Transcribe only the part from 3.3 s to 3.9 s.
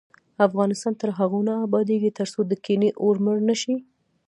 نشي.